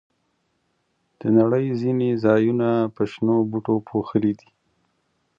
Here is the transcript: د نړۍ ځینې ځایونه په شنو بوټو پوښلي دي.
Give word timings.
د 1.19 1.21
نړۍ 1.37 1.65
ځینې 1.81 2.09
ځایونه 2.23 2.69
په 2.95 3.01
شنو 3.11 3.35
بوټو 3.49 3.75
پوښلي 3.89 4.33
دي. 4.39 4.49